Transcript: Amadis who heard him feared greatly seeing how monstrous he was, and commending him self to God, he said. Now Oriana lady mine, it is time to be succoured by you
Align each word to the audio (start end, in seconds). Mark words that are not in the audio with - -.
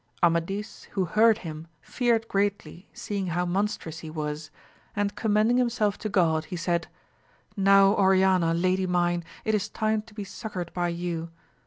Amadis 0.23 0.85
who 0.93 1.05
heard 1.05 1.37
him 1.45 1.67
feared 1.79 2.27
greatly 2.27 2.89
seeing 2.91 3.27
how 3.27 3.45
monstrous 3.45 3.99
he 3.99 4.09
was, 4.09 4.49
and 4.95 5.15
commending 5.15 5.59
him 5.59 5.69
self 5.69 5.95
to 5.99 6.09
God, 6.09 6.45
he 6.45 6.55
said. 6.55 6.87
Now 7.55 7.93
Oriana 7.93 8.55
lady 8.55 8.87
mine, 8.87 9.23
it 9.45 9.53
is 9.53 9.69
time 9.69 10.01
to 10.01 10.15
be 10.15 10.23
succoured 10.23 10.73
by 10.73 10.87
you 10.87 11.29